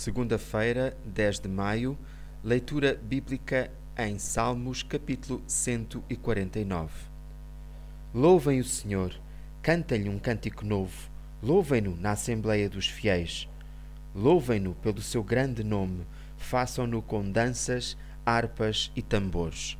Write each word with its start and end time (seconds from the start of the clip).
Segunda-feira, 0.00 0.96
10 1.04 1.40
de 1.40 1.48
maio, 1.50 1.98
leitura 2.42 2.98
bíblica 3.02 3.70
em 3.98 4.18
Salmos, 4.18 4.82
capítulo 4.82 5.42
149. 5.46 6.90
Louvem 8.14 8.60
o 8.60 8.64
Senhor, 8.64 9.14
cantem-lhe 9.60 10.08
um 10.08 10.18
cântico 10.18 10.64
novo, 10.64 11.10
louvem-no 11.42 11.94
na 11.96 12.12
Assembleia 12.12 12.66
dos 12.66 12.86
Fiéis. 12.86 13.46
Louvem-no 14.14 14.74
pelo 14.76 15.02
seu 15.02 15.22
grande 15.22 15.62
nome, 15.62 16.06
façam-no 16.38 17.02
com 17.02 17.30
danças, 17.30 17.94
harpas 18.24 18.90
e 18.96 19.02
tambores. 19.02 19.76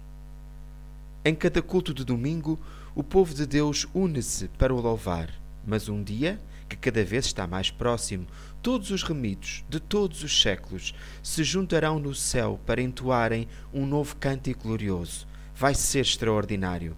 Em 1.24 1.34
cada 1.34 1.62
culto 1.62 1.94
de 1.94 2.04
domingo, 2.04 2.60
o 2.94 3.02
povo 3.02 3.32
de 3.32 3.46
Deus 3.46 3.88
une-se 3.94 4.48
para 4.48 4.74
o 4.74 4.82
louvar, 4.82 5.39
mas 5.66 5.88
um 5.88 6.02
dia 6.02 6.40
que 6.68 6.76
cada 6.76 7.04
vez 7.04 7.26
está 7.26 7.46
mais 7.46 7.70
próximo, 7.70 8.26
todos 8.62 8.90
os 8.90 9.02
remidos 9.02 9.64
de 9.68 9.80
todos 9.80 10.22
os 10.22 10.40
séculos 10.40 10.94
se 11.22 11.42
juntarão 11.42 11.98
no 11.98 12.14
céu 12.14 12.60
para 12.64 12.80
entoarem 12.80 13.48
um 13.72 13.84
novo 13.84 14.16
cântico 14.16 14.68
glorioso. 14.68 15.26
Vai 15.54 15.74
ser 15.74 16.00
extraordinário. 16.00 16.96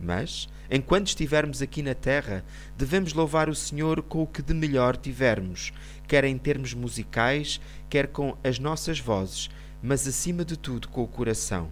Mas, 0.00 0.48
enquanto 0.70 1.08
estivermos 1.08 1.60
aqui 1.60 1.82
na 1.82 1.94
terra, 1.94 2.42
devemos 2.76 3.12
louvar 3.12 3.50
o 3.50 3.54
Senhor 3.54 4.02
com 4.02 4.22
o 4.22 4.26
que 4.26 4.40
de 4.40 4.54
melhor 4.54 4.96
tivermos, 4.96 5.72
quer 6.08 6.24
em 6.24 6.38
termos 6.38 6.72
musicais, 6.72 7.60
quer 7.90 8.06
com 8.06 8.36
as 8.42 8.58
nossas 8.58 8.98
vozes, 8.98 9.50
mas 9.82 10.08
acima 10.08 10.44
de 10.44 10.56
tudo 10.56 10.88
com 10.88 11.02
o 11.02 11.08
coração. 11.08 11.70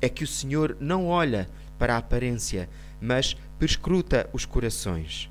É 0.00 0.08
que 0.08 0.22
o 0.22 0.28
Senhor 0.28 0.76
não 0.78 1.06
olha 1.06 1.48
para 1.78 1.94
a 1.94 1.98
aparência, 1.98 2.68
mas 3.00 3.34
perscruta 3.58 4.28
os 4.32 4.44
corações. 4.44 5.30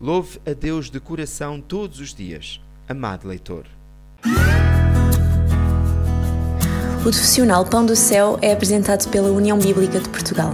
Louve 0.00 0.40
a 0.46 0.52
Deus 0.52 0.90
de 0.90 1.00
coração 1.00 1.60
todos 1.60 1.98
os 1.98 2.14
dias. 2.14 2.60
Amado 2.88 3.26
leitor. 3.26 3.64
O 6.98 7.02
profissional 7.02 7.64
Pão 7.64 7.84
do 7.84 7.96
Céu 7.96 8.38
é 8.40 8.52
apresentado 8.52 9.08
pela 9.10 9.28
União 9.30 9.58
Bíblica 9.58 9.98
de 9.98 10.08
Portugal. 10.08 10.52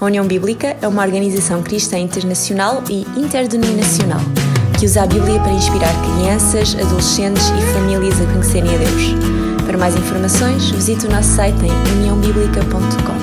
A 0.00 0.04
União 0.06 0.26
Bíblica 0.26 0.76
é 0.80 0.88
uma 0.88 1.02
organização 1.02 1.62
cristã 1.62 1.98
internacional 1.98 2.82
e 2.88 3.02
interdenominacional 3.18 4.20
que 4.82 4.86
usa 4.86 5.04
a 5.04 5.06
Bíblia 5.06 5.38
para 5.38 5.52
inspirar 5.52 5.92
crianças, 6.02 6.74
adolescentes 6.74 7.46
e 7.50 7.72
famílias 7.72 8.20
a 8.20 8.24
conhecerem 8.24 8.74
a 8.74 8.78
Deus. 8.78 9.64
Para 9.64 9.78
mais 9.78 9.94
informações, 9.94 10.70
visite 10.70 11.06
o 11.06 11.10
nosso 11.10 11.28
site 11.28 11.56
em 11.64 11.98
uniãobíblica.com. 11.98 13.21